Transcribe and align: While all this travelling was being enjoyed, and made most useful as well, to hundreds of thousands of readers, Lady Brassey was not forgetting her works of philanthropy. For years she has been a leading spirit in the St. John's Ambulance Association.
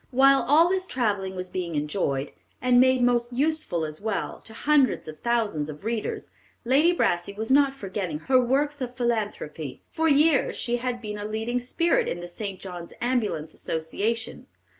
While 0.09 0.41
all 0.47 0.67
this 0.67 0.87
travelling 0.87 1.35
was 1.35 1.51
being 1.51 1.75
enjoyed, 1.75 2.31
and 2.59 2.79
made 2.79 3.03
most 3.03 3.33
useful 3.33 3.85
as 3.85 4.01
well, 4.01 4.41
to 4.45 4.51
hundreds 4.55 5.07
of 5.07 5.19
thousands 5.19 5.69
of 5.69 5.85
readers, 5.85 6.31
Lady 6.65 6.91
Brassey 6.91 7.33
was 7.37 7.51
not 7.51 7.75
forgetting 7.75 8.17
her 8.21 8.41
works 8.41 8.81
of 8.81 8.95
philanthropy. 8.97 9.83
For 9.91 10.09
years 10.09 10.55
she 10.55 10.77
has 10.77 10.99
been 10.99 11.19
a 11.19 11.25
leading 11.25 11.59
spirit 11.59 12.07
in 12.07 12.19
the 12.19 12.27
St. 12.27 12.59
John's 12.59 12.93
Ambulance 12.99 13.53
Association. 13.53 14.47